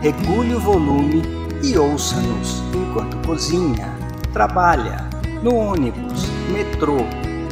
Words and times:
regule 0.00 0.54
o 0.54 0.60
volume 0.60 1.22
e 1.62 1.76
ouça-nos 1.76 2.62
enquanto 2.72 3.26
cozinha, 3.26 3.96
trabalha, 4.32 5.08
no 5.42 5.54
ônibus, 5.54 6.26
metrô 6.52 6.98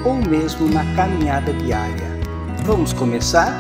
ou 0.05 0.15
mesmo 0.15 0.69
na 0.69 0.85
caminhada 0.95 1.53
diária. 1.53 2.07
Vamos 2.65 2.93
começar? 2.93 3.59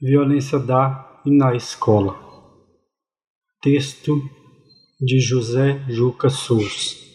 Violência 0.00 0.58
da 0.58 1.20
e 1.24 1.36
na 1.36 1.56
escola. 1.56 2.14
Texto 3.60 4.22
de 5.00 5.18
José 5.18 5.84
Juca 5.88 6.28
Souza. 6.28 7.05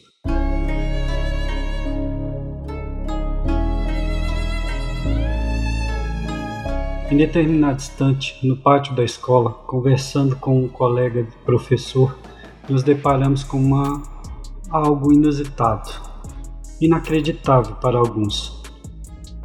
Em 7.12 7.18
determinado 7.18 7.76
instante, 7.76 8.40
no 8.42 8.56
pátio 8.56 8.96
da 8.96 9.04
escola, 9.04 9.52
conversando 9.52 10.34
com 10.38 10.64
um 10.64 10.70
colega 10.70 11.28
professor, 11.44 12.18
nos 12.70 12.84
deparamos 12.84 13.44
com 13.44 13.58
uma, 13.58 14.02
algo 14.70 15.12
inusitado, 15.12 15.92
inacreditável 16.80 17.76
para 17.76 17.98
alguns. 17.98 18.64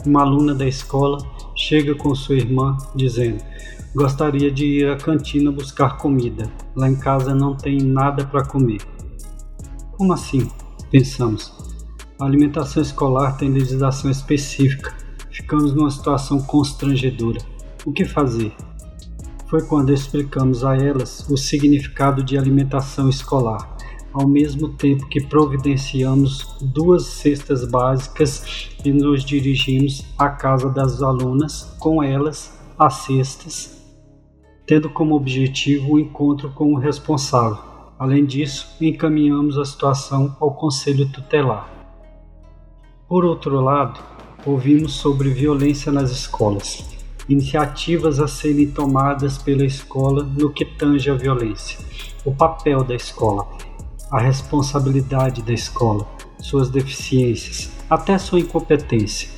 Uma 0.06 0.23
aluna 0.23 0.55
da 0.55 0.64
escola 0.64 1.19
chega 1.56 1.92
com 1.97 2.14
sua 2.14 2.36
irmã 2.36 2.78
dizendo: 2.95 3.42
Gostaria 3.97 4.48
de 4.48 4.64
ir 4.64 4.89
à 4.89 4.97
cantina 4.97 5.51
buscar 5.51 5.98
comida. 5.98 6.48
Lá 6.77 6.89
em 6.89 6.95
casa 6.95 7.34
não 7.34 7.56
tem 7.56 7.78
nada 7.78 8.25
para 8.25 8.47
comer. 8.47 8.80
Como 9.91 10.12
assim? 10.12 10.48
Pensamos. 10.89 11.53
A 12.20 12.27
alimentação 12.27 12.80
escolar 12.80 13.36
tem 13.36 13.48
legislação 13.48 14.08
específica. 14.08 14.95
Ficamos 15.33 15.75
numa 15.75 15.91
situação 15.91 16.41
constrangedora 16.41 17.55
o 17.87 17.92
que 17.92 18.05
fazer? 18.05 18.53
Foi 19.48 19.62
quando 19.62 19.92
explicamos 19.92 20.65
a 20.65 20.77
elas 20.77 21.25
o 21.31 21.37
significado 21.37 22.23
de 22.23 22.37
alimentação 22.37 23.09
escolar, 23.09 23.77
ao 24.12 24.27
mesmo 24.27 24.70
tempo 24.70 25.06
que 25.06 25.25
providenciamos 25.25 26.57
duas 26.61 27.05
cestas 27.05 27.64
básicas 27.64 28.70
e 28.84 28.91
nos 28.91 29.25
dirigimos 29.25 30.05
à 30.19 30.29
casa 30.29 30.69
das 30.69 31.01
alunas 31.01 31.77
com 31.79 32.03
elas 32.03 32.59
as 32.77 32.95
cestas, 33.05 33.81
tendo 34.67 34.91
como 34.91 35.14
objetivo 35.14 35.92
o 35.92 35.98
encontro 36.01 36.51
com 36.51 36.75
o 36.75 36.79
responsável. 36.79 37.59
Além 37.98 38.27
disso, 38.27 38.77
encaminhamos 38.81 39.57
a 39.57 39.64
situação 39.64 40.37
ao 40.41 40.55
Conselho 40.55 41.09
Tutelar. 41.11 41.70
Por 43.09 43.25
outro 43.25 43.61
lado, 43.61 44.01
ouvimos 44.45 44.95
sobre 44.95 45.31
violência 45.31 45.92
nas 45.92 46.11
escolas 46.11 46.95
iniciativas 47.28 48.20
a 48.20 48.28
serem 48.28 48.69
tomadas 48.69 49.38
pela 49.38 49.64
escola 49.64 50.22
no 50.24 50.50
que 50.50 50.64
tange 50.64 51.10
a 51.10 51.14
violência, 51.14 51.78
o 52.24 52.33
papel 52.34 52.84
da 52.84 52.95
escola, 52.95 53.46
a 54.11 54.20
responsabilidade 54.20 55.42
da 55.42 55.52
escola, 55.52 56.06
suas 56.40 56.70
deficiências, 56.70 57.70
até 57.90 58.17
sua 58.18 58.40
incompetência, 58.40 59.28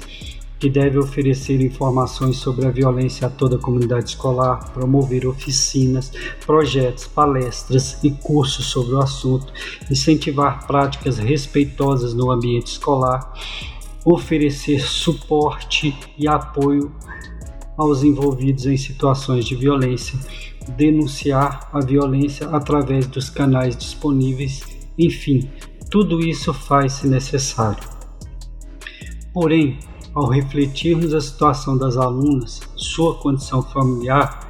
que 0.59 0.69
deve 0.69 0.99
oferecer 0.99 1.61
informações 1.61 2.37
sobre 2.37 2.67
a 2.67 2.71
violência 2.71 3.29
a 3.29 3.31
toda 3.31 3.57
a 3.57 3.61
comunidade 3.61 4.11
escolar, 4.11 4.73
promover 4.73 5.27
oficinas, 5.27 6.11
projetos, 6.45 7.07
palestras 7.07 8.03
e 8.03 8.11
cursos 8.11 8.67
sobre 8.67 8.95
o 8.95 9.01
assunto, 9.01 9.53
incentivar 9.89 10.67
práticas 10.67 11.19
respeitosas 11.19 12.13
no 12.13 12.31
ambiente 12.31 12.73
escolar, 12.73 13.33
oferecer 14.05 14.81
suporte 14.81 15.97
e 16.19 16.27
apoio 16.27 16.91
aos 17.79 18.03
envolvidos 18.03 18.67
em 18.67 18.77
situações 18.77 19.45
de 19.45 19.55
violência, 19.55 20.19
denunciar 20.77 21.71
a 21.73 21.81
violência 21.81 22.49
através 22.51 23.07
dos 23.07 23.31
canais 23.31 23.77
disponíveis, 23.77 24.63
enfim, 24.99 25.49
tudo 25.89 26.21
isso 26.21 26.53
faz-se 26.53 27.07
necessário. 27.07 27.89
Porém, 29.33 29.79
ao 30.15 30.27
refletirmos 30.27 31.15
a 31.15 31.21
situação 31.21 31.79
das 31.79 31.97
alunas, 31.97 32.61
sua 32.75 33.15
condição 33.15 33.63
familiar, 33.63 34.41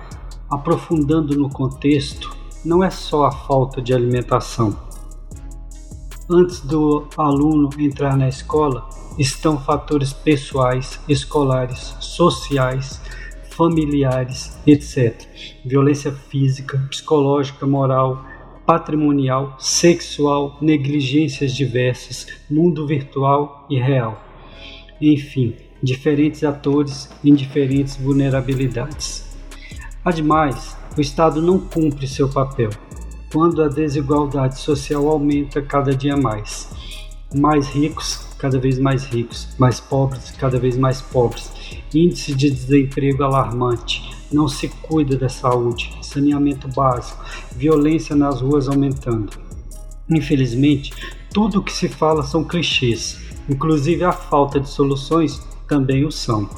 aprofundando 0.50 1.36
no 1.36 1.50
contexto, 1.50 2.34
não 2.64 2.82
é 2.82 2.90
só 2.90 3.26
a 3.26 3.30
falta 3.30 3.82
de 3.82 3.92
alimentação. 3.92 4.74
Antes 6.30 6.60
do 6.60 7.06
aluno 7.16 7.68
entrar 7.78 8.16
na 8.16 8.28
escola, 8.28 8.88
estão 9.18 9.58
fatores 9.58 10.12
pessoais, 10.12 11.00
escolares, 11.08 11.96
sociais, 12.00 13.00
familiares, 13.50 14.56
etc. 14.64 15.20
Violência 15.64 16.12
física, 16.12 16.78
psicológica, 16.88 17.66
moral, 17.66 18.24
patrimonial, 18.64 19.56
sexual, 19.58 20.56
negligências 20.60 21.52
diversas, 21.52 22.26
mundo 22.48 22.86
virtual 22.86 23.66
e 23.68 23.78
real. 23.78 24.22
Enfim, 25.00 25.56
diferentes 25.82 26.44
atores 26.44 27.10
em 27.24 27.34
diferentes 27.34 27.96
vulnerabilidades. 27.96 29.26
Ademais, 30.04 30.76
o 30.96 31.00
Estado 31.00 31.42
não 31.42 31.58
cumpre 31.58 32.06
seu 32.06 32.28
papel 32.28 32.70
quando 33.32 33.62
a 33.62 33.68
desigualdade 33.68 34.58
social 34.58 35.08
aumenta 35.08 35.60
cada 35.60 35.94
dia 35.94 36.16
mais. 36.16 36.70
Mais 37.34 37.68
ricos 37.68 38.27
cada 38.38 38.58
vez 38.58 38.78
mais 38.78 39.04
ricos, 39.04 39.48
mais 39.58 39.80
pobres 39.80 40.30
cada 40.38 40.58
vez 40.58 40.76
mais 40.76 41.00
pobres, 41.00 41.50
índice 41.94 42.34
de 42.34 42.50
desemprego 42.50 43.22
alarmante, 43.24 44.16
não 44.32 44.46
se 44.46 44.68
cuida 44.68 45.16
da 45.16 45.28
saúde, 45.28 45.96
saneamento 46.02 46.68
básico, 46.68 47.24
violência 47.56 48.14
nas 48.14 48.40
ruas 48.40 48.68
aumentando. 48.68 49.30
Infelizmente, 50.10 50.92
tudo 51.32 51.58
o 51.58 51.62
que 51.62 51.72
se 51.72 51.88
fala 51.88 52.22
são 52.22 52.44
clichês, 52.44 53.18
inclusive 53.48 54.04
a 54.04 54.12
falta 54.12 54.60
de 54.60 54.68
soluções 54.68 55.40
também 55.66 56.04
o 56.04 56.10
são. 56.10 56.48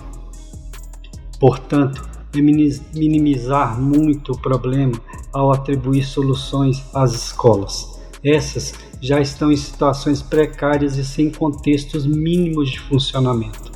Portanto, 1.39 2.09
é 2.33 2.41
minimizar 2.41 3.81
muito 3.81 4.33
o 4.33 4.39
problema 4.39 4.93
ao 5.33 5.53
atribuir 5.53 6.05
soluções 6.05 6.85
às 6.95 7.13
escolas. 7.13 8.01
Essas 8.23 8.75
já 9.01 9.21
estão 9.21 9.51
em 9.51 9.57
situações 9.57 10.21
precárias 10.21 10.97
e 10.97 11.05
sem 11.05 11.31
contextos 11.31 12.07
mínimos 12.07 12.71
de 12.71 12.81
funcionamento. 12.81 13.73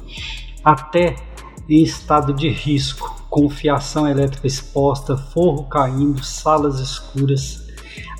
Até 0.63 1.17
em 1.69 1.83
estado 1.83 2.33
de 2.35 2.49
risco, 2.49 3.23
com 3.31 3.49
fiação 3.49 4.07
elétrica 4.07 4.47
exposta, 4.47 5.17
forro 5.17 5.65
caindo, 5.65 6.23
salas 6.23 6.79
escuras. 6.79 7.65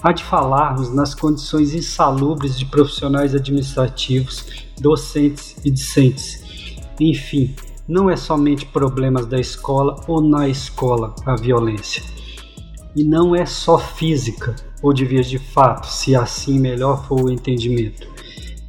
Há 0.03 0.13
de 0.13 0.25
falarmos 0.25 0.93
nas 0.93 1.15
condições 1.15 1.75
insalubres 1.75 2.59
de 2.59 2.67
profissionais 2.67 3.35
administrativos, 3.35 4.47
docentes 4.81 5.57
e 5.65 5.71
discentes. 5.71 6.43
Enfim, 6.99 7.55
não 7.87 8.11
é 8.11 8.17
somente 8.17 8.67
problemas 8.67 9.27
da 9.27 9.39
escola 9.39 10.01
ou 10.07 10.23
na 10.23 10.49
escola 10.49 11.15
a 11.27 11.37
violência. 11.37 12.03
E 12.97 13.05
não 13.05 13.35
é 13.35 13.45
só 13.45 13.79
física, 13.79 14.55
ou 14.85 14.93
de 14.93 15.07
vias 15.07 15.31
de 15.31 15.39
fato, 15.39 15.87
se 15.87 16.15
assim 16.15 16.61
melhor 16.61 17.07
for 17.09 17.25
o 17.25 17.31
entendimento, 17.31 18.07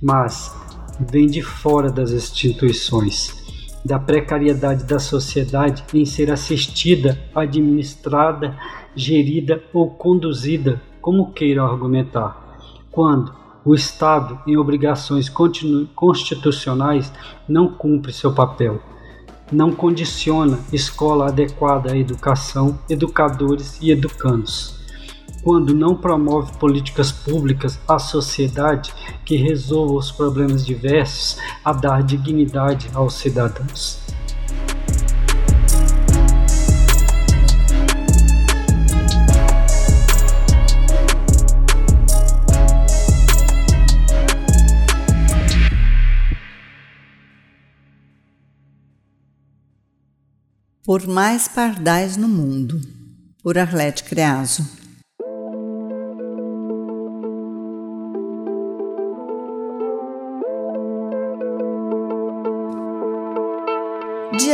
mas 0.01 0.55
vem 0.97 1.27
de 1.27 1.41
fora 1.41 1.91
das 1.91 2.11
instituições, 2.11 3.35
da 3.83 3.99
precariedade 3.99 4.85
da 4.85 4.97
sociedade 4.97 5.83
em 5.93 6.05
ser 6.05 6.31
assistida, 6.31 7.21
administrada, 7.35 8.57
gerida 8.95 9.61
ou 9.73 9.89
conduzida, 9.89 10.81
como 11.01 11.33
queiram 11.33 11.65
argumentar, 11.65 12.57
quando 12.89 13.35
o 13.65 13.75
Estado, 13.75 14.39
em 14.47 14.55
obrigações 14.55 15.29
constitucionais, 15.93 17.11
não 17.45 17.67
cumpre 17.67 18.13
seu 18.13 18.33
papel, 18.33 18.81
não 19.51 19.69
condiciona 19.69 20.59
escola 20.71 21.27
adequada 21.27 21.91
à 21.91 21.97
educação, 21.97 22.79
educadores 22.89 23.77
e 23.81 23.91
educandos 23.91 24.84
quando 25.45 25.75
não 25.75 25.95
promove 25.95 26.57
políticas 26.57 27.11
públicas 27.11 27.79
à 27.87 27.99
sociedade 27.99 28.91
que 29.23 29.35
resolvam 29.35 29.95
os 29.95 30.11
problemas 30.11 30.65
diversos 30.65 31.37
a 31.63 31.71
dar 31.71 32.01
dignidade 32.01 32.89
aos 32.95 33.13
cidadãos. 33.13 33.99
Por 50.83 51.05
mais 51.05 51.47
pardais 51.47 52.17
no 52.17 52.27
mundo, 52.27 52.81
por 53.43 53.59
Arlete 53.59 54.03
Creaso. 54.03 54.74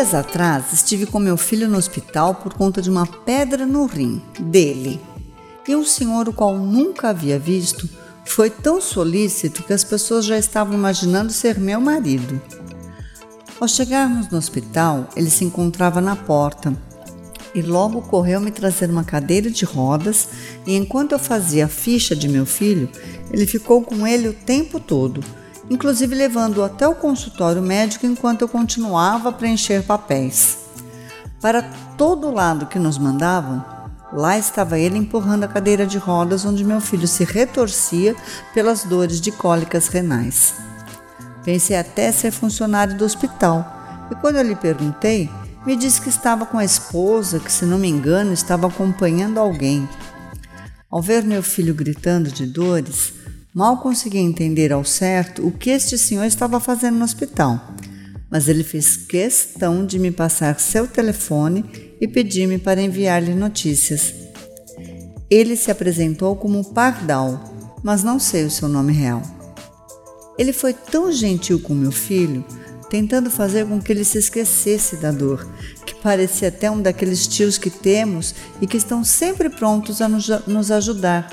Dias 0.01 0.15
atrás 0.15 0.74
estive 0.74 1.06
com 1.06 1.19
meu 1.19 1.38
filho 1.38 1.69
no 1.69 1.77
hospital 1.77 2.33
por 2.33 2.56
conta 2.56 2.81
de 2.81 2.89
uma 2.89 3.06
pedra 3.06 3.68
no 3.68 3.86
rim 3.86 4.19
dele. 4.39 5.00
E 5.68 5.75
um 5.75 5.86
senhor 5.86 6.27
o 6.27 6.33
qual 6.33 6.57
nunca 6.57 7.09
havia 7.09 7.38
visto 7.38 7.88
foi 8.25 8.50
tão 8.50 8.81
solícito 8.81 9.62
que 9.62 9.71
as 9.71 9.83
pessoas 9.83 10.25
já 10.25 10.39
estavam 10.39 10.74
imaginando 10.74 11.31
ser 11.31 11.59
meu 11.59 11.80
marido. 11.80 12.42
Ao 13.59 13.68
chegarmos 13.68 14.27
no 14.30 14.39
hospital, 14.39 15.07
ele 15.15 15.30
se 15.30 15.45
encontrava 15.45 16.01
na 16.01 16.15
porta 16.15 16.75
e 17.54 17.62
logo 17.62 18.01
correu 18.01 18.42
me 18.42 18.50
trazer 18.50 18.89
uma 18.89 19.04
cadeira 19.04 19.51
de 19.51 19.65
rodas. 19.65 20.30
E 20.65 20.75
enquanto 20.75 21.12
eu 21.12 21.19
fazia 21.19 21.65
a 21.65 21.69
ficha 21.69 22.15
de 22.15 22.27
meu 22.27 22.47
filho, 22.47 22.89
ele 23.31 23.45
ficou 23.45 23.83
com 23.83 24.07
ele 24.07 24.27
o 24.30 24.33
tempo 24.33 24.80
todo, 24.80 25.24
inclusive 25.69 26.16
levando-o 26.16 26.63
até 26.63 26.88
o 26.88 26.96
consultório 26.96 27.62
médico 27.62 28.06
enquanto 28.06 28.42
eu 28.42 28.48
continuava 28.48 29.30
a 29.30 29.31
preencher 29.31 29.84
papéis. 29.84 30.58
Para 31.40 31.63
todo 31.98 32.31
lado 32.31 32.66
que 32.66 32.78
nos 32.78 32.98
mandavam, 32.98 33.66
lá 34.13 34.38
estava 34.38 34.78
ele 34.78 34.98
empurrando 34.98 35.44
a 35.44 35.48
cadeira 35.48 35.86
de 35.86 35.98
rodas 35.98 36.46
onde 36.46 36.63
meu 36.63 36.80
filho 36.81 37.08
se 37.08 37.24
retorcia 37.24 38.16
pelas 38.54 38.84
dores 38.84 39.19
de 39.19 39.31
cólicas 39.31 39.88
renais. 39.88 40.54
Pensei 41.44 41.75
até 41.75 42.12
ser 42.12 42.31
funcionário 42.31 42.96
do 42.98 43.06
hospital. 43.06 44.07
E 44.12 44.16
quando 44.16 44.36
eu 44.36 44.44
lhe 44.44 44.56
perguntei, 44.56 45.30
me 45.66 45.75
disse 45.75 46.02
que 46.02 46.10
estava 46.10 46.46
com 46.46 46.57
a 46.57 46.66
esposa, 46.66 47.40
que 47.40 47.52
se 47.52 47.66
não 47.66 47.78
me 47.78 47.88
engano 47.88 48.34
estava 48.34 48.68
acompanhando 48.68 49.40
alguém. 49.40 49.88
Ao 50.90 51.02
ver 51.02 51.24
meu 51.24 51.42
filho 51.42 51.74
gritando 51.74 52.30
de 52.30 52.46
dores, 52.46 53.14
mal 53.53 53.77
consegui 53.77 54.18
entender 54.18 54.71
ao 54.71 54.86
certo 54.86 55.45
o 55.45 55.51
que 55.51 55.69
este 55.69 55.98
senhor 55.98 56.24
estava 56.24 56.59
fazendo 56.59 56.98
no 56.98 57.03
hospital. 57.03 57.59
Mas 58.30 58.48
ele 58.48 58.63
fez 58.63 58.95
questão 58.95 59.86
de 59.86 60.00
me 60.00 60.09
passar 60.09 60.59
seu 60.59 60.88
telefone 60.88 61.65
e 62.00 62.07
pedir-me 62.07 62.57
para 62.57 62.81
enviar-lhe 62.81 63.36
notícias. 63.36 64.13
Ele 65.30 65.56
se 65.56 65.69
apresentou 65.69 66.36
como 66.36 66.63
Pardal, 66.74 67.53
mas 67.83 68.03
não 68.03 68.19
sei 68.19 68.45
o 68.45 68.51
seu 68.51 68.69
nome 68.69 68.94
real. 68.94 69.21
Ele 70.38 70.54
foi 70.54 70.74
tão 70.74 71.12
gentil 71.12 71.59
com 71.59 71.74
meu 71.74 71.92
filho, 71.92 72.45
tentando 72.89 73.30
fazer 73.30 73.65
com 73.65 73.81
que 73.81 73.92
ele 73.92 74.04
se 74.04 74.18
esquecesse 74.18 74.97
da 74.97 75.12
dor, 75.12 75.47
que 75.86 75.94
parecia 75.95 76.47
até 76.47 76.71
um 76.71 76.81
daqueles 76.81 77.27
tios 77.27 77.57
que 77.57 77.69
temos 77.69 78.33
e 78.62 78.68
que 78.68 78.77
estão 78.77 79.04
sempre 79.04 79.50
prontos 79.50 80.01
a 80.01 80.07
nos 80.09 80.71
ajudar. 80.71 81.30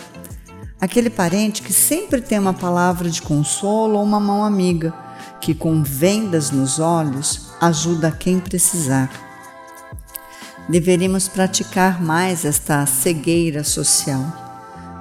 Aquele 0.80 1.10
parente 1.10 1.62
que 1.62 1.72
sempre 1.72 2.20
tem 2.20 2.38
uma 2.38 2.54
palavra 2.54 3.10
de 3.10 3.20
consolo 3.20 3.98
ou 3.98 4.04
uma 4.04 4.20
mão 4.20 4.44
amiga, 4.44 4.94
que 5.40 5.54
com 5.54 5.82
vendas 5.82 6.50
nos 6.50 6.78
olhos 6.78 7.48
ajuda 7.60 8.10
quem 8.10 8.38
precisar. 8.38 9.10
Deveríamos 10.68 11.28
praticar 11.28 12.02
mais 12.02 12.44
esta 12.44 12.84
cegueira 12.86 13.64
social 13.64 14.48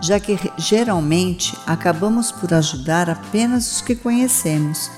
já 0.01 0.19
que 0.19 0.37
geralmente 0.57 1.57
acabamos 1.65 2.31
por 2.31 2.53
ajudar 2.53 3.09
apenas 3.09 3.71
os 3.71 3.81
que 3.81 3.95
conhecemos, 3.95 4.91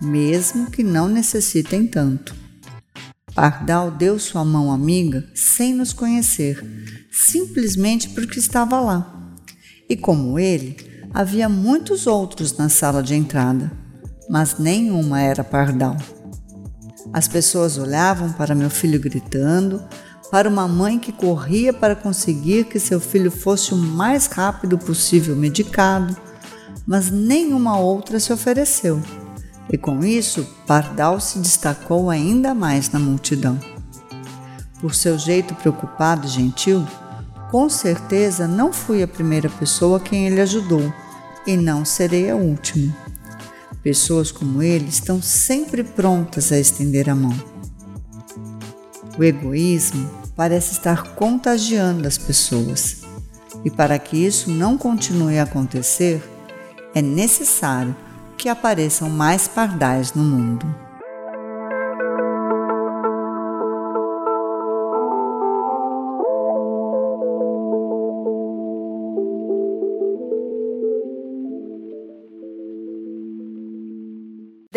mesmo 0.00 0.70
que 0.70 0.82
não 0.82 1.08
necessitem 1.08 1.86
tanto. 1.86 2.34
Pardal 3.34 3.90
deu 3.90 4.18
sua 4.18 4.44
mão 4.44 4.72
amiga 4.72 5.28
sem 5.34 5.74
nos 5.74 5.92
conhecer, 5.92 6.64
simplesmente 7.10 8.08
porque 8.10 8.38
estava 8.38 8.80
lá. 8.80 9.17
E 9.88 9.96
como 9.96 10.38
ele, 10.38 10.76
havia 11.12 11.48
muitos 11.48 12.06
outros 12.06 12.56
na 12.56 12.68
sala 12.68 13.02
de 13.02 13.14
entrada, 13.14 13.70
mas 14.28 14.58
nenhuma 14.58 15.20
era 15.20 15.42
Pardal. 15.42 15.96
As 17.12 17.26
pessoas 17.26 17.78
olhavam 17.78 18.32
para 18.32 18.54
meu 18.54 18.68
filho 18.68 19.00
gritando, 19.00 19.82
para 20.30 20.48
uma 20.48 20.68
mãe 20.68 20.98
que 20.98 21.10
corria 21.10 21.72
para 21.72 21.96
conseguir 21.96 22.64
que 22.64 22.78
seu 22.78 23.00
filho 23.00 23.30
fosse 23.30 23.72
o 23.72 23.76
mais 23.76 24.26
rápido 24.26 24.76
possível 24.76 25.34
medicado, 25.34 26.14
mas 26.86 27.10
nenhuma 27.10 27.78
outra 27.78 28.20
se 28.20 28.32
ofereceu. 28.32 29.00
E 29.72 29.76
com 29.76 30.04
isso, 30.04 30.46
Pardal 30.66 31.20
se 31.20 31.38
destacou 31.38 32.10
ainda 32.10 32.54
mais 32.54 32.90
na 32.90 32.98
multidão. 32.98 33.58
Por 34.80 34.94
seu 34.94 35.18
jeito 35.18 35.54
preocupado 35.54 36.26
e 36.26 36.30
gentil, 36.30 36.86
com 37.50 37.68
certeza 37.68 38.46
não 38.46 38.72
fui 38.72 39.02
a 39.02 39.08
primeira 39.08 39.48
pessoa 39.48 40.00
quem 40.00 40.26
ele 40.26 40.40
ajudou 40.40 40.92
e 41.46 41.56
não 41.56 41.84
serei 41.84 42.30
a 42.30 42.36
última. 42.36 42.94
Pessoas 43.82 44.30
como 44.30 44.62
ele 44.62 44.88
estão 44.88 45.22
sempre 45.22 45.82
prontas 45.82 46.52
a 46.52 46.58
estender 46.58 47.08
a 47.08 47.14
mão. 47.14 47.34
O 49.18 49.24
egoísmo 49.24 50.08
parece 50.36 50.72
estar 50.72 51.14
contagiando 51.14 52.06
as 52.06 52.18
pessoas. 52.18 53.02
E 53.64 53.70
para 53.70 53.98
que 53.98 54.16
isso 54.16 54.50
não 54.50 54.78
continue 54.78 55.38
a 55.38 55.44
acontecer, 55.44 56.22
é 56.94 57.02
necessário 57.02 57.96
que 58.36 58.48
apareçam 58.48 59.10
mais 59.10 59.48
pardais 59.48 60.12
no 60.12 60.22
mundo. 60.22 60.87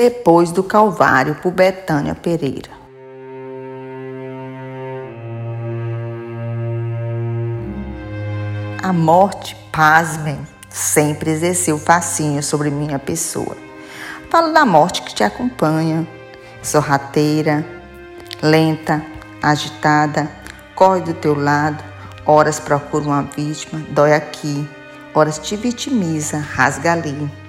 Depois 0.04 0.52
do 0.52 0.64
Calvário, 0.64 1.36
por 1.36 1.52
Betânia 1.52 2.16
Pereira. 2.16 2.72
A 8.82 8.92
morte, 8.92 9.56
pasmem, 9.72 10.40
sempre 10.68 11.30
exerceu 11.30 11.78
fascínio 11.78 12.42
sobre 12.42 12.72
minha 12.72 12.98
pessoa. 12.98 13.56
Falo 14.32 14.52
da 14.52 14.66
morte 14.66 15.04
que 15.04 15.14
te 15.14 15.24
acompanha, 15.24 16.08
sorrateira, 16.64 17.64
lenta, 18.42 19.06
agitada, 19.40 20.28
corre 20.74 21.02
do 21.02 21.14
teu 21.14 21.40
lado, 21.40 21.84
horas 22.26 22.60
procura 22.60 23.04
uma 23.06 23.22
vítima, 23.22 23.86
dói 23.92 24.16
aqui, 24.16 24.68
horas 25.14 25.38
te 25.38 25.56
vitimiza, 25.56 26.40
rasga 26.40 26.94
ali. 26.94 27.41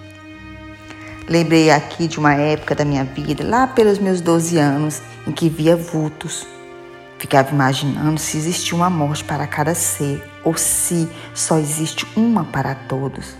Lembrei 1.28 1.70
aqui 1.70 2.08
de 2.08 2.18
uma 2.18 2.34
época 2.34 2.74
da 2.74 2.84
minha 2.84 3.04
vida, 3.04 3.44
lá 3.46 3.66
pelos 3.66 3.98
meus 3.98 4.20
12 4.20 4.58
anos, 4.58 5.00
em 5.26 5.32
que 5.32 5.48
via 5.48 5.76
vultos, 5.76 6.46
Ficava 7.22 7.52
imaginando 7.52 8.18
se 8.18 8.36
existia 8.36 8.74
uma 8.74 8.90
morte 8.90 9.22
para 9.22 9.46
cada 9.46 9.76
ser 9.76 10.20
ou 10.42 10.56
se 10.56 11.08
só 11.32 11.56
existe 11.56 12.04
uma 12.16 12.42
para 12.42 12.74
todos. 12.74 13.36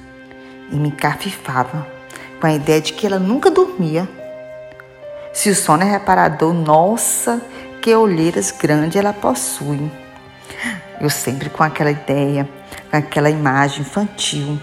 E 0.70 0.76
me 0.76 0.92
cafifava 0.92 1.84
com 2.40 2.46
a 2.46 2.52
ideia 2.52 2.80
de 2.80 2.92
que 2.92 3.04
ela 3.04 3.18
nunca 3.18 3.50
dormia. 3.50 4.08
Se 5.32 5.50
o 5.50 5.54
sono 5.56 5.82
é 5.82 5.90
reparador, 5.90 6.54
nossa, 6.54 7.42
que 7.82 7.92
olheiras 7.92 8.52
grandes 8.52 8.94
ela 8.94 9.12
possui. 9.12 9.90
Eu 11.00 11.10
sempre 11.10 11.50
com 11.50 11.64
aquela 11.64 11.90
ideia, 11.90 12.48
com 12.88 12.96
aquela 12.96 13.30
imagem 13.30 13.80
infantil 13.80 14.60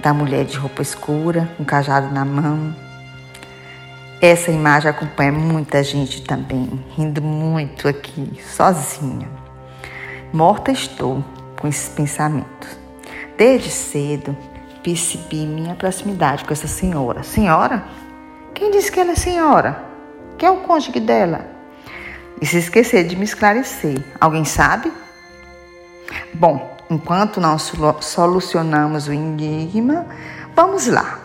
da 0.00 0.12
mulher 0.12 0.44
de 0.44 0.56
roupa 0.56 0.82
escura, 0.82 1.48
um 1.58 1.64
cajado 1.64 2.12
na 2.12 2.24
mão, 2.24 2.74
essa 4.20 4.50
imagem 4.50 4.90
acompanha 4.90 5.30
muita 5.30 5.82
gente 5.82 6.22
também, 6.22 6.82
rindo 6.96 7.20
muito 7.20 7.86
aqui, 7.86 8.40
sozinha. 8.42 9.28
Morta 10.32 10.72
estou 10.72 11.22
com 11.60 11.68
esses 11.68 11.90
pensamentos. 11.90 12.78
Desde 13.36 13.70
cedo 13.70 14.34
percebi 14.82 15.44
minha 15.44 15.74
proximidade 15.74 16.46
com 16.46 16.52
essa 16.52 16.66
senhora. 16.66 17.22
Senhora? 17.22 17.84
Quem 18.54 18.70
disse 18.70 18.90
que 18.90 18.98
ela 18.98 19.12
é 19.12 19.16
senhora? 19.16 19.84
Quem 20.38 20.48
é 20.48 20.52
o 20.52 20.62
cônjuge 20.62 20.98
dela? 20.98 21.46
E 22.40 22.46
se 22.46 22.56
esquecer 22.56 23.06
de 23.06 23.16
me 23.16 23.24
esclarecer. 23.24 24.02
Alguém 24.18 24.46
sabe? 24.46 24.90
Bom, 26.32 26.75
enquanto 26.90 27.40
não 27.40 27.58
solucionamos 27.58 29.08
o 29.08 29.12
enigma, 29.12 30.06
vamos 30.54 30.86
lá. 30.86 31.20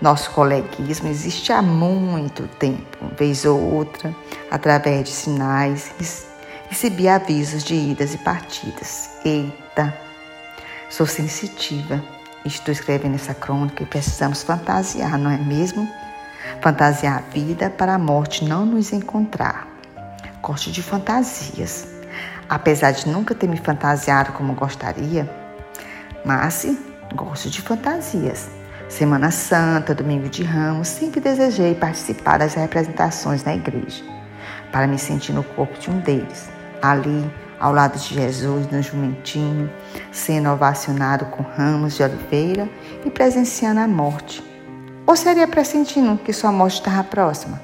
Nosso 0.00 0.30
coleguismo 0.32 1.08
existe 1.08 1.52
há 1.52 1.62
muito 1.62 2.46
tempo, 2.58 2.98
vez 3.16 3.44
ou 3.44 3.58
outra, 3.58 4.14
através 4.50 5.04
de 5.04 5.10
sinais, 5.10 5.92
recebi 6.68 7.08
avisos 7.08 7.64
de 7.64 7.74
idas 7.74 8.14
e 8.14 8.18
partidas. 8.18 9.10
Eita, 9.24 9.96
sou 10.90 11.06
sensitiva. 11.06 12.02
Estou 12.44 12.72
escrevendo 12.72 13.14
essa 13.14 13.32
crônica 13.32 13.82
e 13.82 13.86
precisamos 13.86 14.42
fantasiar, 14.42 15.16
não 15.16 15.30
é 15.30 15.38
mesmo? 15.38 15.88
Fantasiar 16.60 17.18
a 17.18 17.30
vida 17.30 17.70
para 17.70 17.94
a 17.94 17.98
morte 17.98 18.44
não 18.44 18.66
nos 18.66 18.92
encontrar. 18.92 19.66
Gosto 20.42 20.70
de 20.70 20.82
fantasias. 20.82 21.93
Apesar 22.48 22.92
de 22.92 23.08
nunca 23.08 23.34
ter 23.34 23.48
me 23.48 23.56
fantasiado 23.56 24.32
como 24.32 24.54
gostaria, 24.54 25.28
mas 26.24 26.66
gosto 27.14 27.48
de 27.50 27.60
fantasias. 27.60 28.48
Semana 28.88 29.30
Santa, 29.30 29.94
Domingo 29.94 30.28
de 30.28 30.42
Ramos, 30.42 30.88
sempre 30.88 31.20
desejei 31.20 31.74
participar 31.74 32.38
das 32.38 32.54
representações 32.54 33.42
na 33.42 33.54
igreja, 33.54 34.04
para 34.70 34.86
me 34.86 34.98
sentir 34.98 35.32
no 35.32 35.42
corpo 35.42 35.78
de 35.78 35.90
um 35.90 35.98
deles, 36.00 36.48
ali 36.82 37.30
ao 37.58 37.72
lado 37.72 37.98
de 37.98 38.14
Jesus 38.14 38.70
no 38.70 38.82
jumentinho, 38.82 39.72
sendo 40.12 40.50
ovacionado 40.50 41.24
com 41.26 41.42
ramos 41.42 41.96
de 41.96 42.02
oliveira 42.02 42.68
e 43.04 43.10
presenciando 43.10 43.80
a 43.80 43.88
morte. 43.88 44.44
Ou 45.06 45.16
seria 45.16 45.48
pressentindo 45.48 46.18
que 46.18 46.32
sua 46.32 46.52
morte 46.52 46.74
estava 46.74 47.02
próxima? 47.04 47.60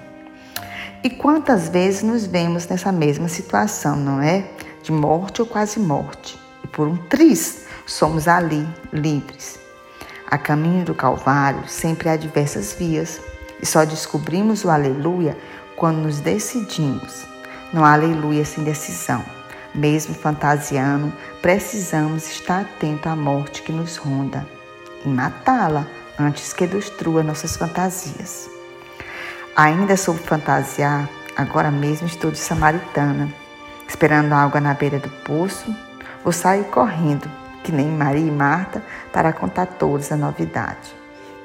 E 1.03 1.09
quantas 1.09 1.69
vezes 1.69 2.03
nos 2.03 2.27
vemos 2.27 2.67
nessa 2.67 2.93
mesma 2.93 3.29
situação, 3.29 3.97
não 3.97 4.21
é? 4.21 4.45
De 4.83 4.93
morte 4.93 5.43
ou 5.43 5.47
quase 5.47 5.79
morte. 5.79 6.39
E 6.65 6.67
por 6.67 6.87
um 6.87 6.97
triz 6.97 7.67
somos 7.87 8.29
ali, 8.29 8.67
livres. 8.93 9.59
A 10.27 10.39
caminho 10.39 10.85
do 10.85 10.95
Calvário 10.95 11.69
sempre 11.69 12.09
há 12.09 12.17
diversas 12.17 12.73
vias, 12.73 13.21
e 13.61 13.67
só 13.67 13.85
descobrimos 13.85 14.65
o 14.65 14.71
aleluia 14.71 15.37
quando 15.77 15.99
nos 15.99 16.21
decidimos. 16.21 17.25
Não 17.73 17.85
há 17.85 17.93
aleluia 17.93 18.45
sem 18.45 18.65
decisão. 18.65 19.25
Mesmo 19.75 20.15
fantasiando, 20.15 21.13
precisamos 21.41 22.29
estar 22.29 22.63
atento 22.63 23.09
à 23.09 23.15
morte 23.15 23.63
que 23.63 23.73
nos 23.73 23.97
ronda 23.97 24.47
e 25.05 25.09
matá-la 25.09 25.87
antes 26.19 26.53
que 26.53 26.67
destrua 26.67 27.23
nossas 27.23 27.57
fantasias. 27.57 28.49
Ainda 29.55 29.97
soube 29.97 30.21
fantasiar, 30.21 31.09
agora 31.37 31.71
mesmo 31.71 32.07
estou 32.07 32.31
de 32.31 32.39
samaritana, 32.39 33.33
esperando 33.91 34.33
água 34.33 34.61
na 34.61 34.73
beira 34.73 34.99
do 34.99 35.11
poço, 35.25 35.75
vou 36.23 36.33
sair 36.33 36.65
correndo, 36.65 37.29
que 37.63 37.73
nem 37.73 37.89
Maria 37.89 38.27
e 38.27 38.31
Marta, 38.31 38.83
para 39.13 39.33
contar 39.33 39.67
todos 39.67 40.11
a 40.11 40.17
novidade. 40.17 40.95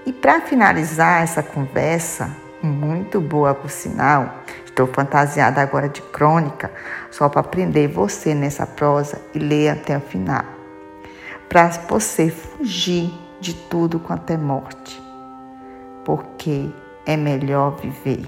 E 0.05 0.13
para 0.13 0.39
finalizar 0.39 1.23
essa 1.23 1.41
conversa, 1.43 2.29
muito 2.61 3.19
boa 3.19 3.53
por 3.53 3.69
sinal, 3.69 4.43
Estou 4.75 4.87
fantasiada 4.87 5.61
agora 5.61 5.87
de 5.87 6.01
crônica, 6.01 6.69
só 7.09 7.29
para 7.29 7.39
aprender 7.39 7.87
você 7.87 8.35
nessa 8.35 8.67
prosa 8.67 9.21
e 9.33 9.39
ler 9.39 9.69
até 9.69 9.97
o 9.97 10.01
final. 10.01 10.43
Para 11.47 11.69
você 11.69 12.29
fugir 12.29 13.09
de 13.39 13.53
tudo 13.53 14.01
quanto 14.01 14.31
é 14.31 14.37
morte. 14.37 15.01
Porque 16.03 16.69
é 17.05 17.15
melhor 17.15 17.77
viver. 17.77 18.27